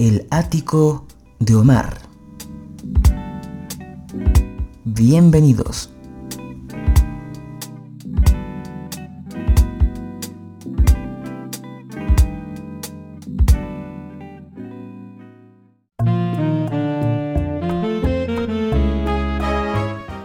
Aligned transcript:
El 0.00 0.26
ático 0.30 1.06
de 1.40 1.54
Omar. 1.56 1.98
Bienvenidos. 4.86 5.90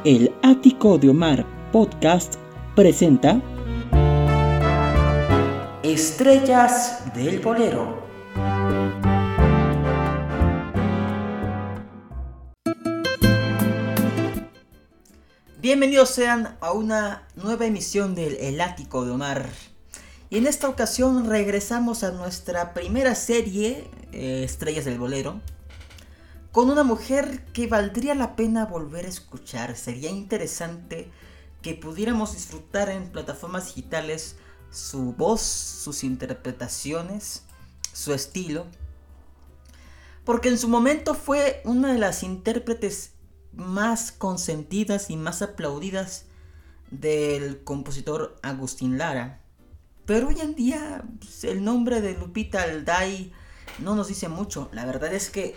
El 0.05 0.33
ático 0.41 0.97
de 0.97 1.09
Omar 1.09 1.45
podcast 1.73 2.35
presenta 2.77 3.41
Estrellas 5.83 7.13
del 7.13 7.41
bolero. 7.41 8.04
Bienvenidos 15.75 16.11
sean 16.11 16.55
a 16.61 16.71
una 16.71 17.27
nueva 17.35 17.65
emisión 17.65 18.15
del 18.15 18.37
El 18.37 18.61
Ático 18.61 19.03
de 19.03 19.11
Omar. 19.11 19.49
Y 20.29 20.37
en 20.37 20.47
esta 20.47 20.69
ocasión 20.69 21.29
regresamos 21.29 22.05
a 22.05 22.11
nuestra 22.11 22.73
primera 22.73 23.13
serie, 23.13 23.85
eh, 24.13 24.43
Estrellas 24.45 24.85
del 24.85 24.97
Bolero, 24.97 25.41
con 26.53 26.69
una 26.69 26.83
mujer 26.83 27.43
que 27.51 27.67
valdría 27.67 28.15
la 28.15 28.37
pena 28.37 28.65
volver 28.67 29.03
a 29.03 29.09
escuchar. 29.09 29.75
Sería 29.75 30.09
interesante 30.09 31.11
que 31.61 31.73
pudiéramos 31.73 32.31
disfrutar 32.31 32.87
en 32.87 33.11
plataformas 33.11 33.65
digitales 33.65 34.37
su 34.71 35.11
voz, 35.11 35.41
sus 35.41 36.05
interpretaciones, 36.05 37.43
su 37.91 38.13
estilo. 38.13 38.65
Porque 40.23 40.47
en 40.47 40.57
su 40.57 40.69
momento 40.69 41.15
fue 41.15 41.61
una 41.65 41.91
de 41.91 41.99
las 41.99 42.23
intérpretes 42.23 43.14
más 43.55 44.11
consentidas 44.11 45.09
y 45.09 45.17
más 45.17 45.41
aplaudidas 45.41 46.25
del 46.91 47.63
compositor 47.63 48.37
Agustín 48.41 48.97
Lara. 48.97 49.41
Pero 50.05 50.27
hoy 50.27 50.39
en 50.39 50.55
día 50.55 51.03
pues, 51.19 51.43
el 51.43 51.63
nombre 51.63 52.01
de 52.01 52.13
Lupita 52.13 52.63
Alday 52.63 53.31
no 53.79 53.95
nos 53.95 54.07
dice 54.07 54.29
mucho. 54.29 54.69
La 54.71 54.85
verdad 54.85 55.13
es 55.13 55.29
que 55.29 55.55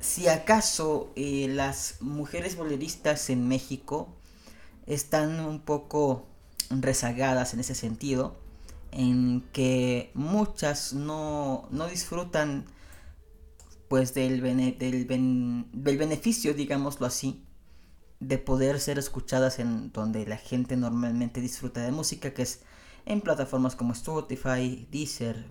si 0.00 0.28
acaso 0.28 1.12
eh, 1.16 1.46
las 1.48 1.96
mujeres 2.00 2.56
boleristas 2.56 3.30
en 3.30 3.48
México 3.48 4.08
están 4.86 5.40
un 5.40 5.60
poco 5.60 6.26
rezagadas 6.68 7.54
en 7.54 7.60
ese 7.60 7.74
sentido, 7.74 8.36
en 8.92 9.42
que 9.52 10.10
muchas 10.14 10.92
no, 10.92 11.66
no 11.70 11.86
disfrutan 11.86 12.66
pues 13.88 14.14
del, 14.14 14.40
del, 14.42 15.06
del, 15.06 15.98
beneficio, 15.98 16.54
digámoslo 16.54 17.06
así, 17.06 17.44
de 18.20 18.38
poder 18.38 18.80
ser 18.80 18.98
escuchadas 18.98 19.58
en 19.58 19.92
donde 19.92 20.26
la 20.26 20.36
gente 20.36 20.76
normalmente 20.76 21.40
disfruta 21.40 21.82
de 21.82 21.92
música, 21.92 22.32
que 22.32 22.42
es 22.42 22.62
en 23.06 23.20
plataformas 23.20 23.76
como 23.76 23.92
Spotify, 23.92 24.88
Deezer 24.90 25.44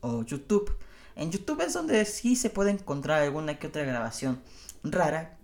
o 0.00 0.22
YouTube. 0.22 0.76
En 1.16 1.30
YouTube 1.30 1.60
es 1.62 1.74
donde 1.74 2.04
sí 2.04 2.36
se 2.36 2.50
puede 2.50 2.70
encontrar 2.70 3.22
alguna 3.22 3.58
que 3.58 3.66
otra 3.66 3.84
grabación 3.84 4.40
rara, 4.84 5.38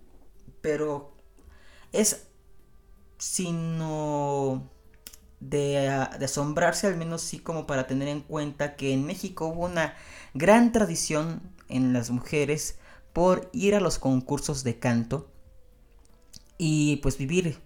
pero 0.61 1.13
es 1.91 2.27
sino 3.17 4.69
de, 5.39 6.07
de, 6.19 6.25
asombrarse, 6.25 6.87
al 6.87 6.97
menos 6.97 7.21
sí 7.21 7.39
como 7.39 7.67
para 7.67 7.87
tener 7.87 8.07
en 8.07 8.21
cuenta 8.21 8.75
que 8.75 8.93
en 8.93 9.05
México 9.05 9.47
hubo 9.47 9.65
una 9.65 9.95
gran 10.33 10.71
tradición 10.71 11.41
en 11.69 11.93
las 11.93 12.09
mujeres 12.09 12.77
por 13.13 13.49
ir 13.53 13.75
a 13.75 13.79
los 13.79 13.99
concursos 13.99 14.63
de 14.63 14.79
canto 14.79 15.29
y 16.57 16.97
pues 16.97 17.17
vivir 17.17 17.59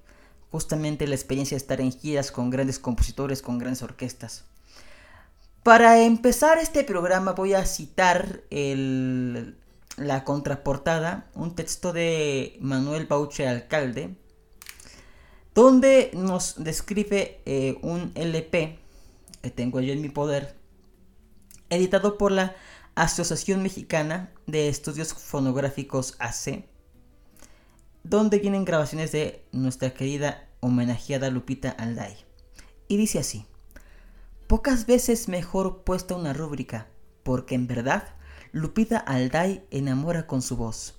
justamente 0.51 1.07
la 1.07 1.15
experiencia 1.15 1.55
de 1.55 1.61
estar 1.61 1.81
en 1.81 1.91
giras 1.91 2.31
con 2.31 2.49
grandes 2.49 2.79
compositores, 2.79 3.41
con 3.41 3.57
grandes 3.57 3.81
orquestas. 3.81 4.45
Para 5.63 6.03
empezar 6.03 6.57
este 6.57 6.83
programa 6.83 7.33
voy 7.33 7.53
a 7.53 7.65
citar 7.65 8.41
el, 8.49 9.57
la 9.97 10.23
contraportada, 10.23 11.29
un 11.35 11.55
texto 11.55 11.93
de 11.93 12.57
Manuel 12.59 13.05
Bauche 13.05 13.47
Alcalde, 13.47 14.15
donde 15.53 16.11
nos 16.13 16.63
describe 16.63 17.41
eh, 17.45 17.77
un 17.81 18.11
LP 18.15 18.79
que 19.41 19.49
tengo 19.49 19.81
yo 19.81 19.93
en 19.93 20.01
mi 20.01 20.09
poder, 20.09 20.55
editado 21.69 22.17
por 22.17 22.31
la 22.31 22.55
Asociación 23.01 23.63
Mexicana 23.63 24.31
de 24.45 24.69
Estudios 24.69 25.15
Fonográficos 25.15 26.15
AC, 26.19 26.65
donde 28.03 28.37
vienen 28.37 28.63
grabaciones 28.63 29.11
de 29.11 29.43
nuestra 29.51 29.95
querida 29.95 30.47
homenajeada 30.59 31.31
Lupita 31.31 31.71
Alday. 31.71 32.15
Y 32.87 32.97
dice 32.97 33.17
así, 33.17 33.47
pocas 34.45 34.85
veces 34.85 35.29
mejor 35.29 35.83
puesta 35.83 36.15
una 36.15 36.31
rúbrica, 36.31 36.89
porque 37.23 37.55
en 37.55 37.65
verdad 37.65 38.03
Lupita 38.51 38.99
Alday 38.99 39.65
enamora 39.71 40.27
con 40.27 40.43
su 40.43 40.55
voz. 40.55 40.93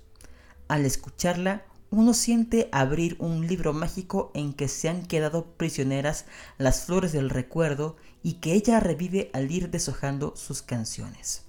Al 0.67 0.85
escucharla, 0.85 1.63
uno 1.89 2.13
siente 2.13 2.67
abrir 2.73 3.15
un 3.19 3.47
libro 3.47 3.71
mágico 3.71 4.29
en 4.33 4.51
que 4.51 4.67
se 4.67 4.89
han 4.89 5.05
quedado 5.05 5.55
prisioneras 5.55 6.25
las 6.57 6.83
flores 6.83 7.13
del 7.13 7.29
recuerdo 7.29 7.95
y 8.21 8.41
que 8.41 8.51
ella 8.55 8.81
revive 8.81 9.31
al 9.31 9.49
ir 9.49 9.71
deshojando 9.71 10.35
sus 10.35 10.61
canciones. 10.61 11.45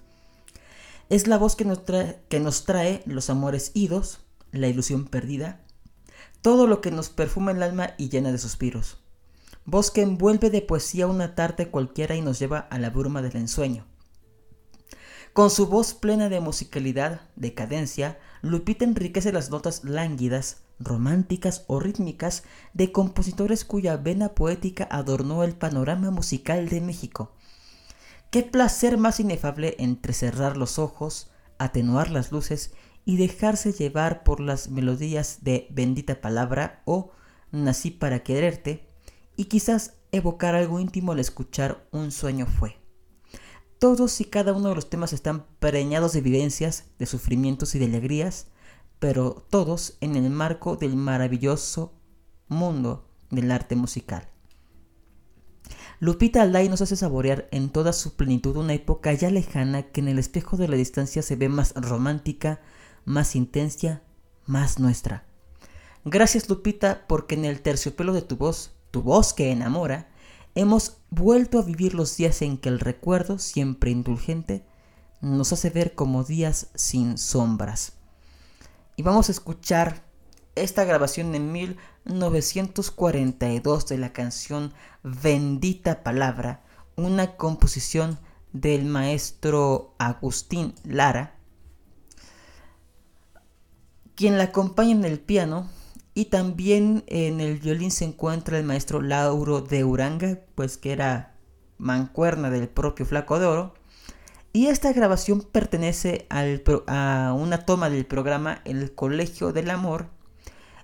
Es 1.10 1.26
la 1.26 1.36
voz 1.36 1.54
que 1.54 1.66
nos, 1.66 1.84
trae, 1.84 2.22
que 2.30 2.40
nos 2.40 2.64
trae 2.64 3.02
los 3.04 3.28
amores 3.28 3.72
idos, 3.74 4.20
la 4.52 4.68
ilusión 4.68 5.04
perdida, 5.04 5.60
todo 6.40 6.66
lo 6.66 6.80
que 6.80 6.90
nos 6.90 7.10
perfuma 7.10 7.52
el 7.52 7.62
alma 7.62 7.90
y 7.98 8.08
llena 8.08 8.32
de 8.32 8.38
suspiros. 8.38 8.98
Voz 9.66 9.90
que 9.90 10.00
envuelve 10.00 10.48
de 10.48 10.62
poesía 10.62 11.06
una 11.06 11.34
tarde 11.34 11.68
cualquiera 11.68 12.16
y 12.16 12.22
nos 12.22 12.38
lleva 12.38 12.58
a 12.58 12.78
la 12.78 12.88
bruma 12.88 13.20
del 13.20 13.36
ensueño. 13.36 13.86
Con 15.34 15.50
su 15.50 15.66
voz 15.66 15.92
plena 15.92 16.30
de 16.30 16.40
musicalidad, 16.40 17.20
de 17.36 17.54
cadencia, 17.54 18.18
Lupita 18.40 18.84
enriquece 18.84 19.32
las 19.32 19.50
notas 19.50 19.84
lánguidas, 19.84 20.62
románticas 20.78 21.64
o 21.66 21.80
rítmicas 21.80 22.44
de 22.72 22.92
compositores 22.92 23.64
cuya 23.64 23.96
vena 23.98 24.30
poética 24.30 24.88
adornó 24.90 25.44
el 25.44 25.54
panorama 25.54 26.10
musical 26.10 26.68
de 26.68 26.80
México 26.80 27.33
Qué 28.34 28.42
placer 28.42 28.98
más 28.98 29.20
inefable 29.20 29.76
entre 29.78 30.12
cerrar 30.12 30.56
los 30.56 30.80
ojos, 30.80 31.30
atenuar 31.56 32.10
las 32.10 32.32
luces 32.32 32.72
y 33.04 33.16
dejarse 33.16 33.72
llevar 33.72 34.24
por 34.24 34.40
las 34.40 34.70
melodías 34.70 35.44
de 35.44 35.68
Bendita 35.70 36.20
Palabra 36.20 36.82
o 36.84 37.12
Nací 37.52 37.92
para 37.92 38.24
quererte 38.24 38.88
y 39.36 39.44
quizás 39.44 39.98
evocar 40.10 40.56
algo 40.56 40.80
íntimo 40.80 41.12
al 41.12 41.20
escuchar 41.20 41.86
Un 41.92 42.10
sueño 42.10 42.46
fue. 42.46 42.76
Todos 43.78 44.20
y 44.20 44.24
cada 44.24 44.52
uno 44.52 44.70
de 44.70 44.74
los 44.74 44.90
temas 44.90 45.12
están 45.12 45.46
preñados 45.60 46.12
de 46.12 46.20
vivencias, 46.20 46.86
de 46.98 47.06
sufrimientos 47.06 47.76
y 47.76 47.78
de 47.78 47.84
alegrías, 47.84 48.48
pero 48.98 49.46
todos 49.48 49.96
en 50.00 50.16
el 50.16 50.28
marco 50.28 50.74
del 50.74 50.96
maravilloso 50.96 52.00
mundo 52.48 53.08
del 53.30 53.52
arte 53.52 53.76
musical. 53.76 54.33
Lupita 56.04 56.42
Alday 56.42 56.68
nos 56.68 56.82
hace 56.82 56.96
saborear 56.96 57.48
en 57.50 57.70
toda 57.70 57.94
su 57.94 58.14
plenitud 58.14 58.58
una 58.58 58.74
época 58.74 59.10
ya 59.14 59.30
lejana 59.30 59.84
que 59.84 60.02
en 60.02 60.08
el 60.08 60.18
espejo 60.18 60.58
de 60.58 60.68
la 60.68 60.76
distancia 60.76 61.22
se 61.22 61.34
ve 61.34 61.48
más 61.48 61.72
romántica, 61.74 62.60
más 63.06 63.34
intensa, 63.34 64.02
más 64.44 64.78
nuestra. 64.78 65.24
Gracias 66.04 66.50
Lupita 66.50 67.06
porque 67.08 67.36
en 67.36 67.46
el 67.46 67.62
terciopelo 67.62 68.12
de 68.12 68.20
tu 68.20 68.36
voz, 68.36 68.72
tu 68.90 69.00
voz 69.00 69.32
que 69.32 69.50
enamora, 69.50 70.10
hemos 70.54 70.98
vuelto 71.08 71.58
a 71.58 71.62
vivir 71.62 71.94
los 71.94 72.18
días 72.18 72.42
en 72.42 72.58
que 72.58 72.68
el 72.68 72.80
recuerdo, 72.80 73.38
siempre 73.38 73.90
indulgente, 73.90 74.62
nos 75.22 75.54
hace 75.54 75.70
ver 75.70 75.94
como 75.94 76.22
días 76.22 76.66
sin 76.74 77.16
sombras. 77.16 77.94
Y 78.96 79.04
vamos 79.04 79.30
a 79.30 79.32
escuchar 79.32 80.04
esta 80.54 80.84
grabación 80.84 81.34
en 81.34 81.50
1942 82.04 83.86
de 83.86 83.98
la 83.98 84.12
canción 84.12 84.72
Bendita 85.02 86.02
Palabra, 86.02 86.62
una 86.96 87.36
composición 87.36 88.18
del 88.52 88.84
maestro 88.84 89.94
Agustín 89.98 90.74
Lara, 90.84 91.34
quien 94.14 94.38
la 94.38 94.44
acompaña 94.44 94.92
en 94.92 95.04
el 95.04 95.18
piano 95.18 95.68
y 96.14 96.26
también 96.26 97.02
en 97.08 97.40
el 97.40 97.58
violín 97.58 97.90
se 97.90 98.04
encuentra 98.04 98.58
el 98.58 98.64
maestro 98.64 99.02
Lauro 99.02 99.60
de 99.60 99.84
Uranga, 99.84 100.38
pues 100.54 100.76
que 100.78 100.92
era 100.92 101.34
mancuerna 101.78 102.50
del 102.50 102.68
propio 102.68 103.04
Flaco 103.04 103.40
de 103.40 103.46
Oro. 103.46 103.74
Y 104.52 104.66
esta 104.68 104.92
grabación 104.92 105.40
pertenece 105.40 106.28
a 106.30 107.34
una 107.36 107.64
toma 107.64 107.90
del 107.90 108.06
programa 108.06 108.60
El 108.64 108.94
Colegio 108.94 109.52
del 109.52 109.70
Amor 109.70 110.13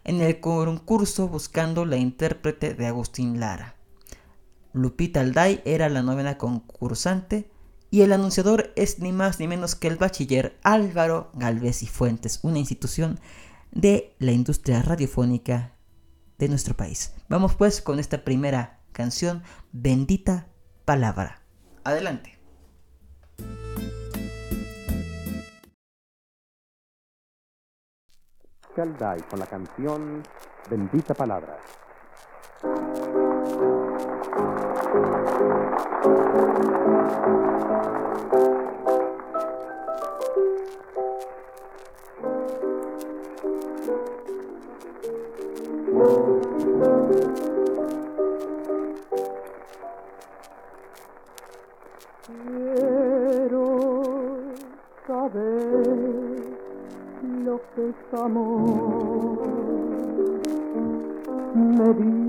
en 0.04 0.20
el 0.20 0.40
concurso 0.40 1.28
buscando 1.28 1.84
la 1.84 1.96
intérprete 1.96 2.74
de 2.74 2.86
Agustín 2.86 3.40
Lara. 3.40 3.76
Lupita 4.72 5.20
Alday 5.20 5.62
era 5.64 5.88
la 5.88 6.02
novena 6.02 6.38
concursante 6.38 7.50
y 7.90 8.02
el 8.02 8.12
anunciador 8.12 8.72
es 8.76 9.00
ni 9.00 9.12
más 9.12 9.40
ni 9.40 9.48
menos 9.48 9.74
que 9.74 9.88
el 9.88 9.96
bachiller 9.96 10.58
Álvaro 10.62 11.30
Galvez 11.34 11.82
y 11.82 11.86
Fuentes, 11.86 12.38
una 12.42 12.58
institución 12.58 13.18
de 13.72 14.14
la 14.18 14.32
industria 14.32 14.82
radiofónica 14.82 15.74
de 16.38 16.48
nuestro 16.48 16.76
país. 16.76 17.12
Vamos 17.28 17.54
pues 17.54 17.82
con 17.82 17.98
esta 17.98 18.24
primera 18.24 18.80
canción, 18.92 19.42
Bendita 19.72 20.48
Palabra. 20.84 21.42
Adelante. 21.84 22.39
Con 29.28 29.38
la 29.38 29.46
canción 29.46 30.22
Bendita 30.70 31.14
Palabra. 31.14 31.58
Amor. 58.12 59.60
Me 61.54 62.19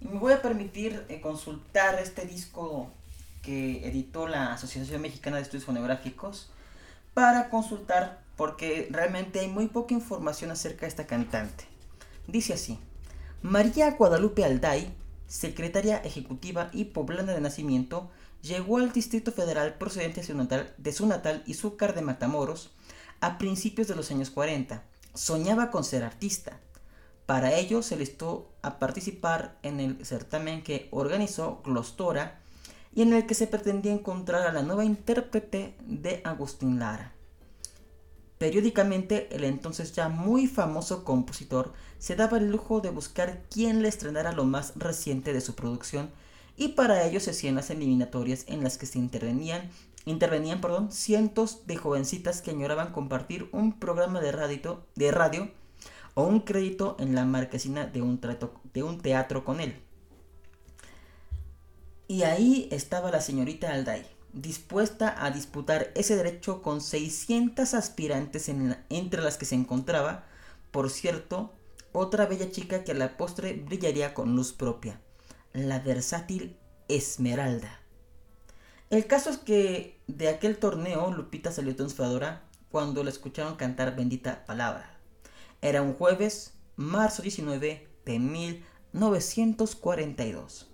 Y 0.03 0.09
me 0.09 0.19
voy 0.19 0.35
a 0.35 0.43
permitir 0.43 1.07
eh, 1.09 1.23
consultar 1.23 1.99
este 1.99 2.27
disco 2.27 2.91
que 3.41 3.89
editó 3.89 4.29
la 4.29 4.53
Asociación 4.53 5.01
Mexicana 5.01 5.37
de 5.37 5.43
Estudios 5.45 5.65
Fonográficos 5.65 6.51
para 7.15 7.49
consultar 7.49 8.21
porque 8.37 8.89
realmente 8.91 9.41
hay 9.41 9.49
muy 9.49 9.69
poca 9.69 9.95
información 9.95 10.51
acerca 10.51 10.83
de 10.83 10.89
esta 10.89 11.07
cantante. 11.07 11.65
Dice 12.27 12.53
así, 12.53 12.79
María 13.41 13.93
Guadalupe 13.93 14.45
Alday 14.45 14.93
secretaria 15.31 15.99
ejecutiva 15.99 16.71
y 16.73 16.87
poblana 16.87 17.33
de 17.33 17.41
nacimiento, 17.41 18.11
llegó 18.43 18.79
al 18.79 18.93
Distrito 18.93 19.31
Federal 19.31 19.75
procedente 19.75 20.23
de 20.77 20.93
su 20.93 21.07
natal, 21.07 21.45
Izúcar 21.47 21.95
de 21.95 22.03
Matamoros 22.03 22.73
a 23.21 23.39
principios 23.39 23.87
de 23.87 23.95
los 23.95 24.11
años 24.11 24.31
40. 24.31 24.83
Soñaba 25.15 25.71
con 25.71 25.85
ser 25.85 26.03
artista. 26.03 26.59
Para 27.27 27.55
ello 27.55 27.83
se 27.83 27.97
listó 27.97 28.51
a 28.61 28.81
participar 28.81 29.57
en 29.63 29.79
el 29.79 30.05
certamen 30.05 30.65
que 30.65 30.89
organizó 30.91 31.63
Glostora 31.65 32.41
y 32.93 33.03
en 33.03 33.13
el 33.13 33.25
que 33.27 33.35
se 33.35 33.47
pretendía 33.47 33.93
encontrar 33.93 34.49
a 34.49 34.53
la 34.53 34.63
nueva 34.63 34.85
intérprete 34.85 35.77
de 35.87 36.23
Agustín 36.25 36.81
Lara. 36.81 37.15
Periódicamente, 38.41 39.29
el 39.37 39.45
entonces 39.45 39.93
ya 39.93 40.09
muy 40.09 40.47
famoso 40.47 41.05
compositor 41.05 41.75
se 41.99 42.17
daba 42.17 42.39
el 42.39 42.51
lujo 42.51 42.81
de 42.81 42.89
buscar 42.89 43.43
quién 43.51 43.83
le 43.83 43.89
estrenara 43.89 44.33
lo 44.33 44.47
más 44.47 44.73
reciente 44.77 45.35
de 45.35 45.43
su 45.43 45.55
producción 45.55 46.09
y 46.57 46.69
para 46.69 47.05
ello 47.05 47.21
se 47.21 47.33
hacían 47.33 47.57
las 47.57 47.69
eliminatorias 47.69 48.47
en 48.49 48.65
las 48.65 48.79
que 48.79 48.87
se 48.87 48.99
intervenían, 48.99 49.69
intervenían 50.07 50.63
perdón, 50.63 50.91
cientos 50.91 51.67
de 51.67 51.77
jovencitas 51.77 52.41
que 52.41 52.53
añoraban 52.53 52.93
compartir 52.93 53.51
un 53.53 53.79
programa 53.79 54.23
de 54.23 54.33
radio, 54.33 55.51
o 56.15 56.23
un 56.23 56.41
crédito 56.41 56.97
en 56.99 57.15
la 57.15 57.27
marquesina 57.27 57.85
de 57.85 58.01
un, 58.01 58.19
de 58.73 58.83
un 58.83 59.03
teatro 59.03 59.45
con 59.45 59.61
él. 59.61 59.77
Y 62.09 62.23
ahí 62.23 62.69
estaba 62.73 63.11
la 63.11 63.21
señorita 63.21 63.75
Alday, 63.75 64.07
dispuesta 64.33 65.25
a 65.25 65.31
disputar 65.31 65.91
ese 65.95 66.17
derecho 66.17 66.63
con 66.63 66.81
600 66.81 67.75
aspirantes 67.75 68.49
entre 68.49 69.23
las 69.23 69.37
que 69.37 69.45
se 69.45 69.55
encontraba, 69.55 70.25
por 70.71 70.91
cierto, 70.91 71.53
otra 71.93 72.27
bella 72.27 72.51
chica 72.51 72.83
que 72.85 72.93
a 72.93 72.95
la 72.95 73.17
postre 73.17 73.55
brillaría 73.55 74.15
con 74.15 74.37
luz 74.37 74.53
propia, 74.53 75.01
la 75.53 75.81
versátil 75.81 76.57
Esmeralda. 76.89 77.81
El 78.91 79.07
caso 79.07 79.31
es 79.31 79.39
que 79.39 79.99
de 80.07 80.29
aquel 80.29 80.59
torneo 80.59 81.11
Lupita 81.13 81.53
salió 81.53 81.75
triunfadora 81.77 82.45
cuando 82.71 83.05
la 83.05 83.11
escucharon 83.11 83.57
cantar 83.57 83.97
Bendita 83.97 84.47
Palabra. 84.47 84.99
Era 85.63 85.83
un 85.83 85.95
jueves, 85.95 86.55
marzo 86.77 87.23
19 87.23 87.89
de 88.05 88.19
1942. 88.19 90.69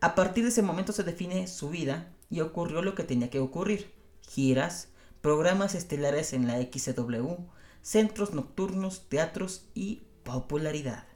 A 0.00 0.14
partir 0.14 0.44
de 0.44 0.50
ese 0.50 0.62
momento 0.62 0.92
se 0.92 1.04
define 1.04 1.46
su 1.46 1.70
vida 1.70 2.11
y 2.32 2.40
ocurrió 2.40 2.80
lo 2.80 2.94
que 2.94 3.04
tenía 3.04 3.28
que 3.28 3.40
ocurrir. 3.40 3.92
Giras, 4.22 4.88
programas 5.20 5.74
estelares 5.74 6.32
en 6.32 6.46
la 6.46 6.56
XW, 6.56 7.34
centros 7.82 8.32
nocturnos, 8.32 9.06
teatros 9.10 9.68
y 9.74 10.04
popularidad. 10.24 11.06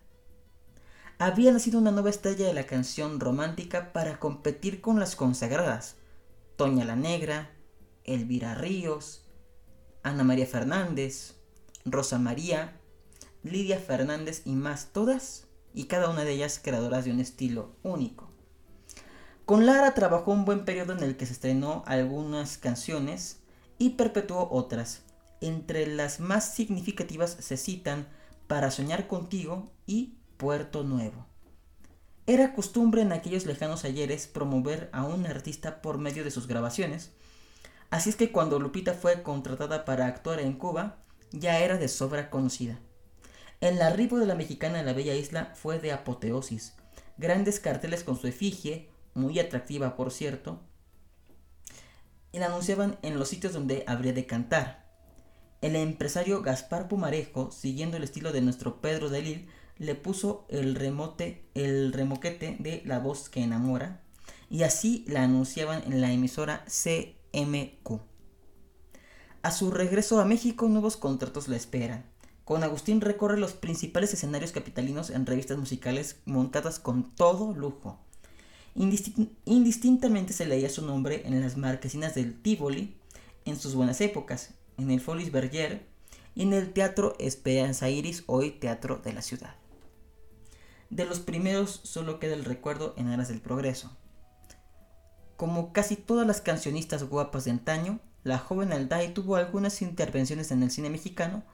Había 1.18 1.52
nacido 1.52 1.78
una 1.78 1.90
nueva 1.90 2.10
estrella 2.10 2.46
de 2.46 2.52
la 2.52 2.66
canción 2.66 3.18
romántica 3.18 3.94
para 3.94 4.20
competir 4.20 4.82
con 4.82 5.00
las 5.00 5.16
consagradas. 5.16 5.96
Toña 6.56 6.84
la 6.84 6.96
Negra, 6.96 7.50
Elvira 8.04 8.54
Ríos, 8.54 9.24
Ana 10.02 10.22
María 10.22 10.46
Fernández, 10.46 11.36
Rosa 11.86 12.18
María, 12.18 12.78
Lidia 13.42 13.78
Fernández 13.78 14.42
y 14.44 14.52
más, 14.52 14.92
todas 14.92 15.46
y 15.72 15.84
cada 15.84 16.10
una 16.10 16.24
de 16.24 16.32
ellas 16.32 16.60
creadoras 16.62 17.06
de 17.06 17.12
un 17.12 17.20
estilo 17.20 17.74
único. 17.82 18.25
Con 19.46 19.64
Lara 19.64 19.94
trabajó 19.94 20.32
un 20.32 20.44
buen 20.44 20.64
periodo 20.64 20.92
en 20.92 21.04
el 21.04 21.16
que 21.16 21.24
se 21.24 21.32
estrenó 21.32 21.84
algunas 21.86 22.58
canciones 22.58 23.38
y 23.78 23.90
perpetuó 23.90 24.48
otras. 24.50 25.02
Entre 25.40 25.86
las 25.86 26.18
más 26.18 26.52
significativas 26.52 27.36
se 27.38 27.56
citan 27.56 28.08
Para 28.48 28.72
soñar 28.72 29.06
contigo 29.06 29.70
y 29.86 30.18
Puerto 30.36 30.82
Nuevo. 30.82 31.26
Era 32.26 32.54
costumbre 32.54 33.02
en 33.02 33.12
aquellos 33.12 33.46
lejanos 33.46 33.84
ayeres 33.84 34.26
promover 34.26 34.90
a 34.92 35.04
un 35.04 35.26
artista 35.26 35.80
por 35.80 35.98
medio 35.98 36.24
de 36.24 36.32
sus 36.32 36.48
grabaciones, 36.48 37.12
así 37.90 38.10
es 38.10 38.16
que 38.16 38.32
cuando 38.32 38.58
Lupita 38.58 38.94
fue 38.94 39.22
contratada 39.22 39.84
para 39.84 40.06
actuar 40.06 40.40
en 40.40 40.54
Cuba, 40.54 41.04
ya 41.30 41.60
era 41.60 41.76
de 41.76 41.86
sobra 41.86 42.30
conocida. 42.30 42.80
El 43.60 43.80
arribo 43.80 44.18
de 44.18 44.26
la 44.26 44.34
mexicana 44.34 44.80
en 44.80 44.86
la 44.86 44.92
bella 44.92 45.14
isla 45.14 45.52
fue 45.54 45.78
de 45.78 45.92
apoteosis. 45.92 46.74
Grandes 47.16 47.60
carteles 47.60 48.02
con 48.02 48.18
su 48.18 48.26
efigie, 48.26 48.90
muy 49.16 49.38
atractiva 49.40 49.96
por 49.96 50.12
cierto, 50.12 50.60
y 52.32 52.38
la 52.38 52.46
anunciaban 52.46 52.98
en 53.02 53.18
los 53.18 53.28
sitios 53.28 53.52
donde 53.52 53.82
habría 53.86 54.12
de 54.12 54.26
cantar. 54.26 54.86
El 55.62 55.74
empresario 55.74 56.42
Gaspar 56.42 56.86
Pumarejo, 56.86 57.50
siguiendo 57.50 57.96
el 57.96 58.04
estilo 58.04 58.30
de 58.30 58.42
nuestro 58.42 58.80
Pedro 58.80 59.08
de 59.08 59.48
le 59.78 59.94
puso 59.94 60.46
el 60.48 60.74
remote, 60.74 61.48
el 61.54 61.92
remoquete 61.92 62.56
de 62.58 62.82
La 62.84 62.98
voz 62.98 63.28
que 63.28 63.42
enamora, 63.42 64.02
y 64.50 64.62
así 64.62 65.04
la 65.08 65.22
anunciaban 65.24 65.82
en 65.84 66.00
la 66.00 66.12
emisora 66.12 66.64
CMQ. 66.66 68.00
A 69.42 69.50
su 69.50 69.70
regreso 69.70 70.20
a 70.20 70.24
México, 70.24 70.68
nuevos 70.68 70.96
contratos 70.96 71.48
la 71.48 71.56
esperan. 71.56 72.04
Con 72.44 72.62
Agustín 72.62 73.00
recorre 73.00 73.38
los 73.38 73.54
principales 73.54 74.12
escenarios 74.12 74.52
capitalinos 74.52 75.10
en 75.10 75.26
revistas 75.26 75.58
musicales 75.58 76.20
montadas 76.26 76.78
con 76.78 77.14
todo 77.14 77.52
lujo 77.54 78.05
indistintamente 78.76 80.32
se 80.32 80.46
leía 80.46 80.68
su 80.68 80.86
nombre 80.86 81.22
en 81.24 81.40
las 81.40 81.56
marquesinas 81.56 82.14
del 82.14 82.40
Tivoli 82.40 82.96
en 83.44 83.58
sus 83.58 83.74
buenas 83.74 84.00
épocas, 84.00 84.54
en 84.76 84.90
el 84.90 85.00
Folies 85.00 85.32
Berger 85.32 85.86
y 86.34 86.42
en 86.42 86.52
el 86.52 86.72
Teatro 86.72 87.16
Esperanza 87.18 87.88
Iris, 87.88 88.24
hoy 88.26 88.50
Teatro 88.50 89.00
de 89.02 89.12
la 89.12 89.22
Ciudad. 89.22 89.54
De 90.90 91.04
los 91.04 91.20
primeros 91.20 91.80
solo 91.84 92.20
queda 92.20 92.34
el 92.34 92.44
recuerdo 92.44 92.94
en 92.96 93.08
Aras 93.08 93.28
del 93.28 93.40
Progreso. 93.40 93.96
Como 95.36 95.72
casi 95.72 95.96
todas 95.96 96.26
las 96.26 96.40
cancionistas 96.40 97.04
guapas 97.04 97.44
de 97.44 97.50
antaño, 97.52 98.00
la 98.24 98.38
joven 98.38 98.72
Alday 98.72 99.14
tuvo 99.14 99.36
algunas 99.36 99.82
intervenciones 99.82 100.50
en 100.50 100.62
el 100.62 100.70
cine 100.70 100.90
mexicano 100.90 101.44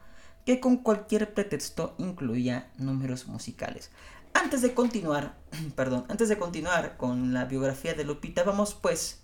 que 0.45 0.59
con 0.59 0.77
cualquier 0.77 1.33
pretexto 1.33 1.95
incluía 1.97 2.71
números 2.77 3.27
musicales. 3.27 3.91
Antes 4.33 4.61
de 4.61 4.73
continuar, 4.73 5.37
perdón, 5.75 6.05
antes 6.09 6.29
de 6.29 6.37
continuar 6.37 6.97
con 6.97 7.33
la 7.33 7.45
biografía 7.45 7.93
de 7.93 8.03
Lupita, 8.03 8.43
vamos 8.43 8.73
pues 8.73 9.21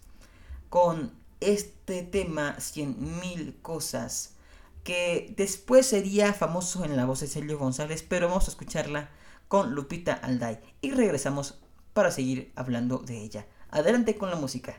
con 0.69 1.11
este 1.39 2.03
tema 2.03 2.55
100.000 2.57 3.61
cosas 3.61 4.35
que 4.83 5.33
después 5.37 5.85
sería 5.85 6.33
famoso 6.33 6.85
en 6.85 6.95
la 6.95 7.05
voz 7.05 7.21
de 7.21 7.27
Celio 7.27 7.57
González, 7.57 8.03
pero 8.07 8.27
vamos 8.27 8.47
a 8.47 8.51
escucharla 8.51 9.09
con 9.47 9.73
Lupita 9.73 10.13
Alday 10.13 10.59
y 10.81 10.91
regresamos 10.91 11.59
para 11.93 12.11
seguir 12.11 12.51
hablando 12.55 12.99
de 12.99 13.21
ella. 13.21 13.45
Adelante 13.71 14.15
con 14.17 14.29
la 14.29 14.35
música. 14.35 14.75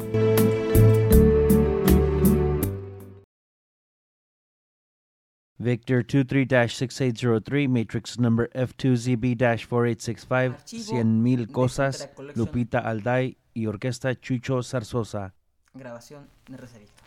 Victor 5.60 6.02
23-6803, 6.02 7.68
matrix 7.68 8.18
number 8.18 8.48
F2ZB-4865, 8.54 10.56
Cien 10.64 11.22
Mil 11.22 11.52
Cosas, 11.52 12.08
Lupita 12.34 12.78
Alday 12.78 13.36
y 13.52 13.66
Orquesta 13.66 14.18
Chucho 14.18 14.62
Zarzosa. 14.62 15.34
Grabación 15.74 16.26
de 16.48 16.56
Reservista. 16.56 17.02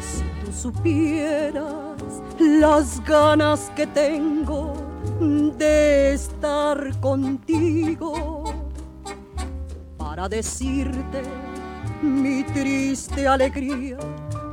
Si 0.00 0.24
tú 0.44 0.52
supieras 0.52 2.02
las 2.40 3.00
ganas 3.04 3.70
que 3.76 3.86
tengo 3.86 4.74
de 5.20 6.14
estar 6.14 6.98
contigo 6.98 8.45
para 10.16 10.30
decirte 10.30 11.22
mi 12.00 12.42
triste 12.42 13.28
alegría, 13.28 13.98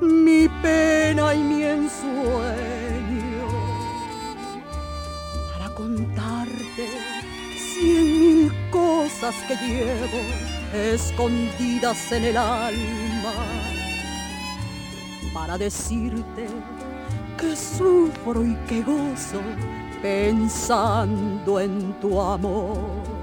mi 0.01 0.49
pena 0.61 1.33
y 1.33 1.39
mi 1.39 1.63
ensueño, 1.63 3.47
para 5.53 5.73
contarte 5.73 6.89
cien 7.55 8.03
mil 8.03 8.51
cosas 8.71 9.35
que 9.47 9.55
llevo 9.55 10.21
escondidas 10.73 12.11
en 12.11 12.25
el 12.25 12.35
alma, 12.35 13.33
para 15.33 15.57
decirte 15.57 16.47
que 17.37 17.55
sufro 17.55 18.43
y 18.43 18.53
que 18.67 18.81
gozo 18.81 19.39
pensando 20.01 21.57
en 21.61 21.93
tu 22.01 22.19
amor 22.19 23.22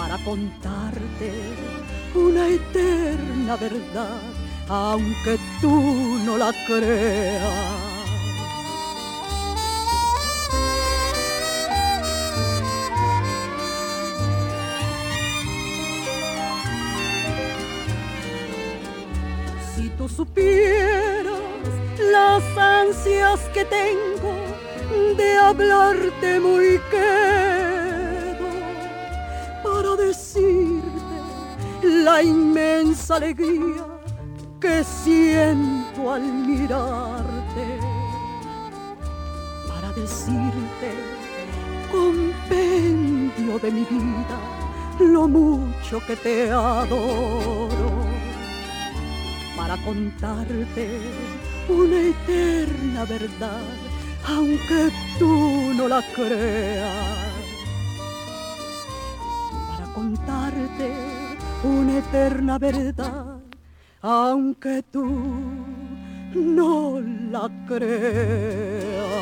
para 0.00 0.16
contarte 0.24 1.30
una 2.14 2.48
eterna 2.48 3.54
verdad, 3.56 4.22
aunque 4.66 5.38
tú 5.60 6.18
no 6.24 6.38
la 6.38 6.54
creas. 6.66 7.44
Si 19.76 19.90
tú 19.98 20.08
supieras 20.08 21.34
las 22.16 22.42
ansias 22.56 23.40
que 23.52 23.66
tengo 23.66 24.34
de 25.18 25.36
hablarte 25.36 26.40
muy 26.40 26.80
que 26.90 27.49
la 32.20 32.26
inmensa 32.26 33.16
alegría 33.16 33.86
que 34.60 34.84
siento 34.84 36.12
al 36.12 36.22
mirarte 36.22 37.66
para 39.66 39.90
decirte 39.92 40.90
compendio 41.90 43.58
de 43.60 43.70
mi 43.70 43.84
vida 43.84 44.38
lo 44.98 45.26
mucho 45.28 45.98
que 46.06 46.14
te 46.16 46.50
adoro 46.50 47.90
para 49.56 49.78
contarte 49.82 51.00
una 51.70 52.00
eterna 52.14 53.04
verdad 53.06 53.72
aunque 54.28 54.92
tú 55.18 55.72
no 55.74 55.88
la 55.88 56.02
creas. 56.14 57.30
Para 59.70 59.86
contarte 59.94 61.19
una 61.64 61.98
eterna 61.98 62.58
verdad 62.58 63.40
aunque 64.02 64.82
tú 64.90 65.04
no 66.34 67.00
la 67.00 67.50
creas. 67.66 69.20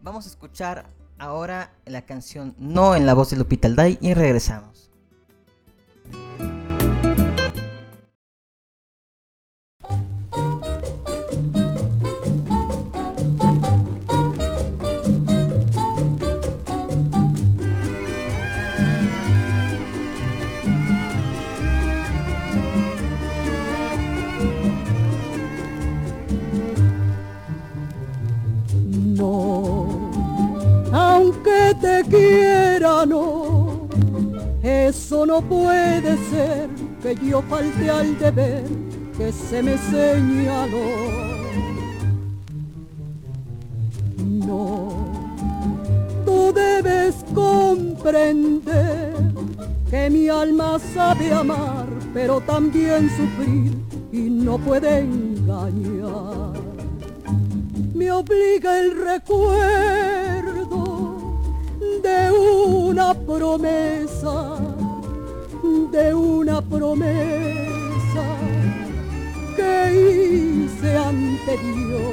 Vamos 0.00 0.26
a 0.26 0.28
escuchar 0.28 0.86
ahora 1.18 1.72
la 1.84 2.02
canción 2.02 2.54
No 2.58 2.94
en 2.94 3.06
la 3.06 3.14
voz 3.14 3.30
de 3.30 3.36
Lupita 3.36 3.68
Alday 3.68 3.98
y 4.00 4.14
regresamos. 4.14 4.90
No 35.26 35.42
puede 35.42 36.16
ser 36.30 36.68
que 37.02 37.14
yo 37.26 37.42
falte 37.42 37.90
al 37.90 38.18
deber 38.18 38.64
que 39.16 39.32
se 39.32 39.62
me 39.62 39.76
señaló. 39.76 41.26
No, 44.18 44.88
tú 46.24 46.52
debes 46.54 47.16
comprender 47.34 49.14
que 49.90 50.10
mi 50.10 50.28
alma 50.28 50.78
sabe 50.94 51.32
amar, 51.32 51.86
pero 52.14 52.40
también 52.40 53.10
sufrir 53.10 53.72
y 54.12 54.30
no 54.30 54.58
puede 54.58 55.00
engañar. 55.00 56.56
Me 57.94 58.10
obliga 58.10 58.80
el 58.80 58.96
recuerdo 59.04 60.55
de 62.02 62.30
una 62.32 63.14
promesa 63.14 64.56
de 65.90 66.14
una 66.14 66.60
promesa 66.60 68.24
que 69.56 69.72
hice 69.94 70.96
ante 70.96 71.52
Dios. 71.58 72.12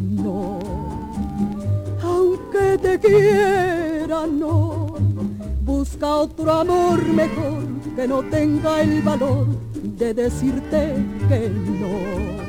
No, 0.00 0.58
aunque 2.02 2.78
te 2.78 2.98
quiera, 2.98 4.26
no, 4.26 4.96
busca 5.64 6.16
otro 6.16 6.52
amor 6.52 7.04
mejor 7.04 7.64
que 7.96 8.06
no 8.06 8.22
tenga 8.22 8.82
el 8.82 9.02
valor 9.02 9.46
de 9.98 10.14
decirte 10.14 10.94
que 11.28 11.48
no. 11.48 12.41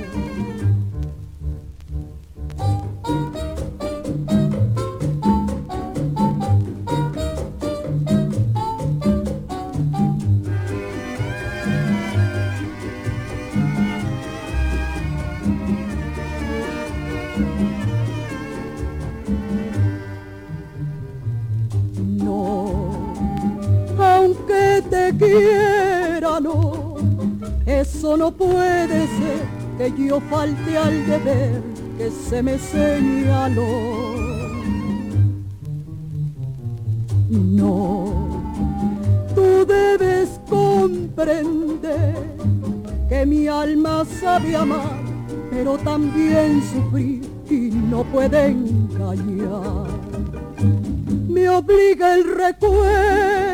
Eso 27.93 28.17
no 28.17 28.31
puede 28.31 29.07
ser 29.07 29.45
que 29.77 29.93
yo 30.07 30.19
falte 30.21 30.77
al 30.77 31.05
deber 31.05 31.61
que 31.97 32.09
se 32.09 32.41
me 32.41 32.57
señaló. 32.57 33.63
No, 37.29 38.43
tú 39.35 39.65
debes 39.65 40.39
comprender 40.49 42.15
que 43.07 43.25
mi 43.25 43.47
alma 43.47 44.03
sabe 44.19 44.55
amar, 44.55 44.99
pero 45.49 45.77
también 45.77 46.61
sufrir 46.73 47.21
y 47.49 47.69
no 47.89 48.03
puede 48.03 48.47
engañar. 48.47 49.87
Me 51.29 51.47
obliga 51.47 52.15
el 52.15 52.23
recuerdo 52.35 53.53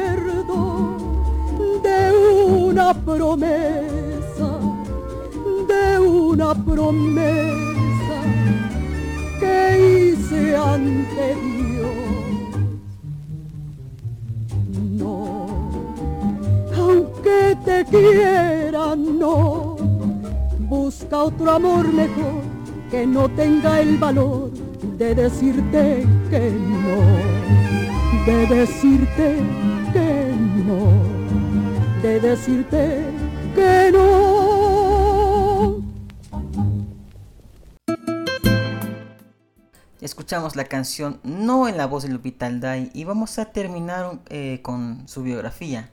una 2.69 2.93
promesa, 2.93 3.81
de 3.81 3.98
una 6.39 6.55
promesa 6.55 8.19
que 9.41 10.13
hice 10.13 10.55
ante 10.55 11.35
Dios. 11.35 11.97
No, 14.97 15.47
aunque 16.77 17.57
te 17.65 17.83
quiera, 17.85 18.95
no, 18.95 19.75
busca 20.59 21.23
otro 21.23 21.51
amor 21.51 21.91
mejor 21.91 22.41
que 22.89 23.05
no 23.05 23.27
tenga 23.29 23.81
el 23.81 23.97
valor 23.97 24.51
de 24.97 25.15
decirte 25.15 26.05
que 26.29 26.51
no, 26.83 26.97
de 28.25 28.55
decirte 28.55 29.35
que 29.91 30.33
no 30.65 31.19
de 32.01 32.19
decirte 32.21 33.03
que 33.55 33.91
no. 33.91 34.38
Escuchamos 40.01 40.55
la 40.55 40.63
canción 40.63 41.19
No 41.23 41.67
en 41.67 41.75
la 41.75 41.85
voz 41.85 42.03
de 42.03 42.09
Lupita 42.09 42.45
Alday 42.45 42.89
y 42.93 43.03
vamos 43.03 43.37
a 43.37 43.51
terminar 43.51 44.21
eh, 44.29 44.59
con 44.61 45.05
su 45.09 45.23
biografía. 45.23 45.91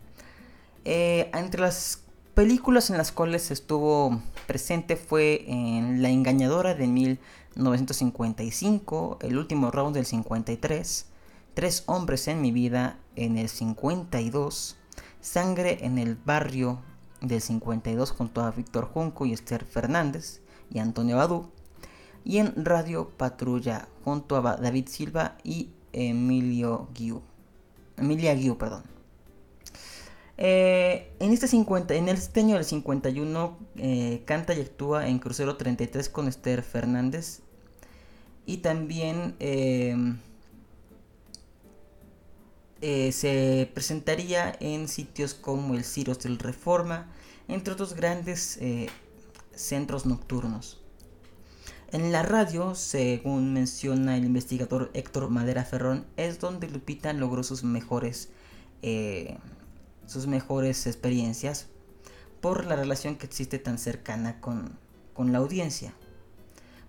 Eh, 0.84 1.28
entre 1.34 1.60
las 1.60 2.02
películas 2.34 2.88
en 2.88 2.98
las 2.98 3.10
cuales 3.10 3.50
estuvo 3.50 4.22
presente 4.46 4.94
fue 4.94 5.44
en 5.48 6.02
La 6.02 6.10
Engañadora 6.10 6.76
de 6.76 6.86
1955, 6.86 9.18
El 9.22 9.38
último 9.38 9.72
round 9.72 9.96
del 9.96 10.06
53, 10.06 11.06
Tres 11.54 11.82
hombres 11.86 12.28
en 12.28 12.40
mi 12.40 12.52
vida 12.52 12.98
en 13.16 13.36
el 13.38 13.48
52, 13.48 14.76
Sangre 15.20 15.84
en 15.84 15.98
el 15.98 16.14
barrio 16.14 16.78
del 17.22 17.40
52 17.40 18.12
junto 18.12 18.42
a 18.42 18.52
Víctor 18.52 18.84
Junco 18.84 19.26
y 19.26 19.32
Esther 19.32 19.64
Fernández 19.64 20.42
y 20.70 20.78
Antonio 20.78 21.16
Badú. 21.16 21.50
Y 22.26 22.38
en 22.38 22.64
Radio 22.64 23.12
Patrulla 23.16 23.86
junto 24.04 24.34
a 24.34 24.56
David 24.56 24.88
Silva 24.88 25.38
y 25.44 25.70
Emilio 25.92 26.88
Guiu. 26.92 27.22
Emilia 27.96 28.34
Guiu, 28.34 28.58
perdón. 28.58 28.82
Eh, 30.36 31.14
en, 31.20 31.32
este 31.32 31.46
50, 31.46 31.94
en 31.94 32.08
este 32.08 32.40
año 32.40 32.56
del 32.56 32.64
51 32.64 33.58
eh, 33.76 34.22
canta 34.26 34.54
y 34.54 34.60
actúa 34.60 35.06
en 35.06 35.20
Crucero 35.20 35.56
33 35.56 36.08
con 36.08 36.26
Esther 36.26 36.64
Fernández. 36.64 37.42
Y 38.44 38.56
también 38.56 39.36
eh, 39.38 40.16
eh, 42.80 43.12
se 43.12 43.70
presentaría 43.72 44.56
en 44.58 44.88
sitios 44.88 45.32
como 45.32 45.74
el 45.76 45.84
Ciros 45.84 46.18
del 46.24 46.40
Reforma, 46.40 47.06
entre 47.46 47.72
otros 47.72 47.94
grandes 47.94 48.58
centros 49.54 50.06
nocturnos. 50.06 50.82
En 51.92 52.10
la 52.10 52.24
radio, 52.24 52.74
según 52.74 53.52
menciona 53.52 54.16
el 54.16 54.24
investigador 54.24 54.90
Héctor 54.92 55.30
Madera 55.30 55.64
Ferrón, 55.64 56.04
es 56.16 56.40
donde 56.40 56.68
Lupita 56.68 57.12
logró 57.12 57.44
sus 57.44 57.62
mejores, 57.62 58.30
eh, 58.82 59.38
sus 60.04 60.26
mejores 60.26 60.88
experiencias 60.88 61.68
por 62.40 62.64
la 62.64 62.74
relación 62.74 63.14
que 63.14 63.26
existe 63.26 63.60
tan 63.60 63.78
cercana 63.78 64.40
con, 64.40 64.76
con 65.14 65.30
la 65.30 65.38
audiencia. 65.38 65.94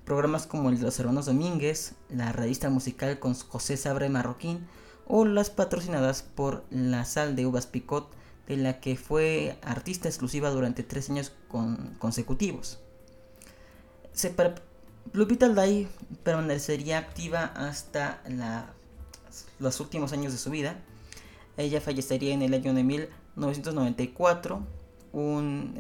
Programas 0.04 0.48
como 0.48 0.70
el 0.70 0.80
de 0.80 0.86
los 0.86 1.00
hermanos 1.00 1.28
Domínguez, 1.28 1.94
la 2.10 2.32
revista 2.32 2.72
musical 2.72 3.20
con 3.20 3.36
José 3.36 3.78
Sabre 3.78 4.10
Marroquín 4.10 4.66
o 5.06 5.26
las 5.26 5.52
patrocinadas 5.52 6.24
por 6.24 6.66
la 6.72 7.06
sal 7.06 7.36
de 7.36 7.46
uvas 7.46 7.68
Picot, 7.68 8.10
de 8.48 8.58
la 8.58 8.80
que 8.80 8.96
fue 8.96 9.60
artista 9.62 10.08
exclusiva 10.08 10.50
durante 10.50 10.82
tres 10.82 11.12
años 11.12 11.34
consecutivos. 12.00 12.80
Se 14.14 14.32
Lupita 15.14 15.46
Alday 15.46 15.88
permanecería 16.24 16.98
activa 16.98 17.46
hasta 17.56 18.22
los 19.60 19.80
últimos 19.80 20.14
años 20.14 20.32
de 20.32 20.40
su 20.40 20.50
vida. 20.50 20.80
Ella 21.56 21.82
fallecería 21.82 22.34
en 22.34 22.42
el 22.42 22.54
año 22.54 22.74
de 22.74 22.84
1994, 22.84 24.62
un 25.14 25.76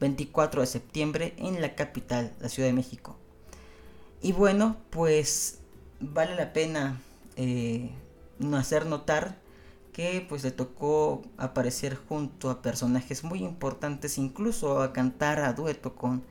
24 0.00 0.60
eh, 0.60 0.64
de 0.64 0.66
septiembre, 0.66 1.34
en 1.38 1.60
la 1.60 1.74
capital, 1.74 2.32
la 2.40 2.48
Ciudad 2.48 2.68
de 2.68 2.74
México. 2.74 3.16
Y 4.20 4.32
bueno, 4.32 4.76
pues 4.90 5.58
vale 6.00 6.34
la 6.34 6.52
pena 6.52 7.00
eh, 7.36 7.90
hacer 8.54 8.86
notar 8.86 9.40
que 9.92 10.24
pues 10.28 10.42
le 10.42 10.50
tocó 10.50 11.22
aparecer 11.36 11.96
junto 11.96 12.50
a 12.50 12.62
personajes 12.62 13.24
muy 13.24 13.40
importantes, 13.40 14.18
incluso 14.18 14.80
a 14.80 14.92
cantar 14.92 15.40
a 15.40 15.52
dueto 15.52 15.94
con 15.94 16.22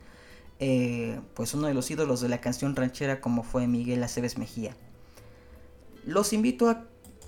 eh, 0.64 1.18
pues 1.34 1.54
uno 1.54 1.66
de 1.66 1.74
los 1.74 1.90
ídolos 1.90 2.20
de 2.20 2.28
la 2.28 2.40
canción 2.40 2.76
ranchera 2.76 3.20
como 3.20 3.42
fue 3.42 3.66
Miguel 3.66 4.00
Aceves 4.04 4.38
Mejía. 4.38 4.76
Los 6.06 6.32
invito 6.32 6.70
a 6.70 6.84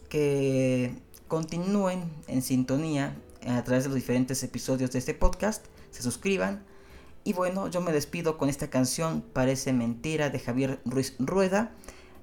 que 0.09 0.95
continúen 1.27 2.05
en 2.29 2.43
sintonía 2.43 3.17
a 3.45 3.65
través 3.65 3.83
de 3.83 3.89
los 3.89 3.97
diferentes 3.97 4.41
episodios 4.45 4.93
de 4.93 5.01
este 5.01 5.15
podcast, 5.15 5.67
se 5.91 6.03
suscriban 6.03 6.63
y 7.25 7.33
bueno, 7.33 7.67
yo 7.67 7.81
me 7.81 7.91
despido 7.91 8.39
con 8.39 8.49
esta 8.49 8.71
canción 8.71 9.25
Parece 9.33 9.73
Mentira 9.73 10.31
de 10.31 10.39
Javier 10.39 10.79
Ruiz 10.85 11.17
Rueda 11.19 11.73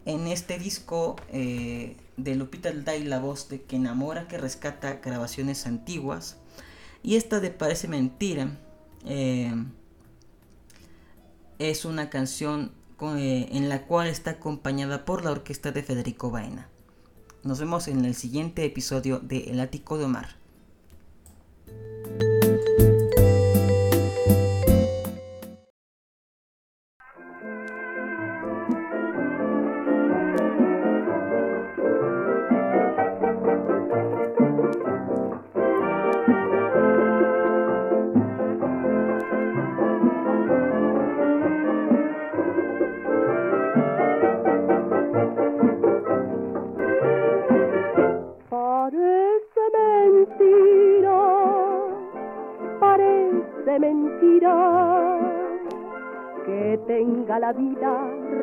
en 0.06 0.28
este 0.28 0.60
disco 0.60 1.18
eh, 1.28 1.98
de 2.16 2.36
Lupita 2.36 2.70
Alday, 2.70 3.04
la 3.04 3.20
voz 3.20 3.50
de 3.50 3.64
que 3.64 3.76
enamora, 3.76 4.30
que 4.30 4.38
rescata 4.38 5.02
grabaciones 5.04 5.68
antiguas. 5.68 6.38
Y 7.04 7.18
esta 7.18 7.42
de 7.42 7.50
Parece 7.52 7.90
Mentira 7.90 8.58
eh, 9.04 9.54
es 11.70 11.86
una 11.86 12.10
canción 12.10 12.72
eh, 13.02 13.50
en 13.52 13.70
la 13.70 13.86
cual 13.86 14.08
está 14.08 14.32
acompañada 14.32 15.06
por 15.06 15.24
la 15.24 15.32
orquesta 15.32 15.72
de 15.72 15.84
Federico 15.84 16.32
Baena. 16.32 16.70
Nos 17.44 17.60
vemos 17.60 17.88
en 17.88 18.04
el 18.06 18.16
siguiente 18.16 18.66
episodio 18.66 19.20
de 19.20 19.52
El 19.52 19.60
Ático 19.60 19.98
de 19.98 20.06
Omar. 20.06 20.41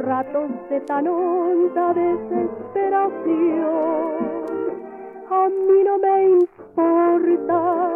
Ratos 0.09 0.51
de 0.71 0.81
tan 0.81 1.07
honda 1.07 1.93
desesperación. 1.93 4.17
A 5.31 5.51
mí 5.51 5.85
no 5.85 5.99
me 5.99 6.31
importa 6.31 7.93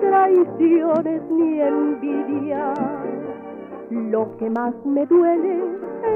traiciones 0.00 1.22
ni 1.30 1.58
envidia. 1.60 2.74
Lo 3.90 4.36
que 4.36 4.50
más 4.50 4.74
me 4.84 5.06
duele 5.06 5.62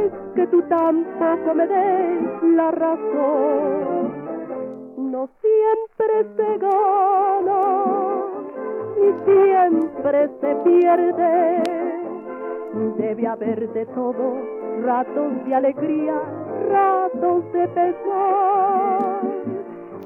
es 0.05 0.13
que 0.35 0.47
tú 0.49 0.61
tampoco 0.69 1.55
me 1.55 1.67
des 1.67 2.43
la 2.57 2.71
razón. 2.71 4.13
No 4.99 5.31
siempre 5.41 6.27
se 6.37 6.59
gana 6.59 7.63
y 8.99 9.15
siempre 9.25 10.29
se 10.41 10.55
pierde 10.57 11.63
Debe 12.97 13.27
haber 13.27 13.69
de 13.73 13.85
todo, 13.87 14.60
ratos 14.83 15.45
de 15.45 15.55
alegría, 15.55 16.21
ratos 16.71 17.53
de 17.53 17.69
pesar. 17.69 19.21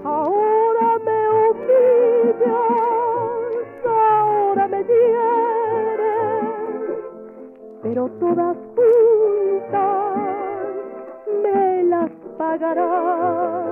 Ahora 0.04 0.98
me 1.04 1.28
humillas, 1.48 2.54
ahora 3.86 4.68
me 4.68 4.84
hieres, 4.84 6.44
pero 7.82 8.08
todas 8.20 8.56
juntas 8.76 10.16
me 11.42 11.82
las 11.84 12.10
pagarás. 12.36 13.63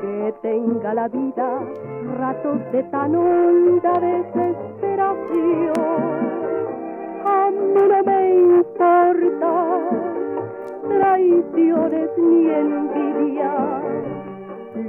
Que 0.00 0.34
tenga 0.42 0.94
la 0.94 1.08
vida 1.08 1.60
ratos 2.18 2.58
de 2.72 2.82
tan 2.84 3.14
honda 3.14 4.00
desesperación. 4.00 5.72
A 7.24 7.50
mí 7.50 7.82
no 7.88 8.02
me 8.04 8.34
importa 8.34 9.52
traiciones 10.88 12.10
ni 12.18 12.50
envidia. 12.50 13.54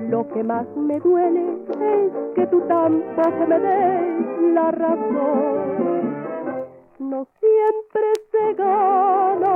Lo 0.09 0.27
que 0.29 0.43
más 0.43 0.67
me 0.75 0.99
duele 0.99 1.43
es 1.69 2.11
que 2.35 2.47
tú 2.47 2.61
tampoco 2.67 3.47
me 3.47 3.59
des 3.59 4.53
la 4.53 4.71
razón. 4.71 6.13
No 6.99 7.27
siempre 7.39 8.13
se 8.31 8.53
gana 8.55 9.52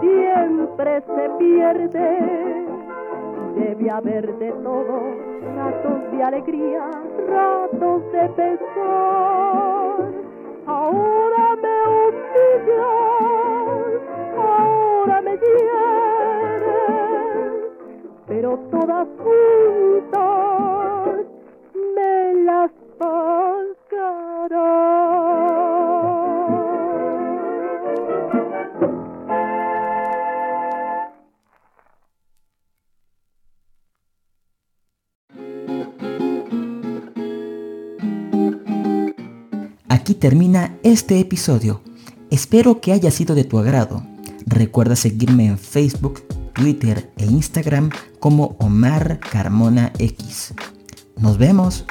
siempre 0.00 1.00
se 1.00 1.30
pierde. 1.38 2.66
Debe 3.56 3.90
haber 3.90 4.36
de 4.38 4.50
todo, 4.52 5.00
ratos 5.56 6.10
de 6.12 6.22
alegría, 6.22 6.90
ratos 7.28 8.12
de 8.12 8.28
pesar. 8.30 9.96
Ahora 10.66 11.56
me 11.62 11.76
humillas, 12.02 12.82
ahora 14.36 15.22
me 15.22 15.32
hieres, 15.32 16.64
pero 18.26 18.58
todas 18.70 19.06
juntas 19.22 20.23
termina 40.24 40.78
este 40.82 41.20
episodio. 41.20 41.82
Espero 42.30 42.80
que 42.80 42.94
haya 42.94 43.10
sido 43.10 43.34
de 43.34 43.44
tu 43.44 43.58
agrado. 43.58 44.02
Recuerda 44.46 44.96
seguirme 44.96 45.44
en 45.44 45.58
Facebook, 45.58 46.22
Twitter 46.54 47.12
e 47.18 47.26
Instagram 47.26 47.90
como 48.20 48.56
Omar 48.58 49.20
Carmona 49.20 49.92
X. 49.98 50.54
Nos 51.18 51.36
vemos. 51.36 51.84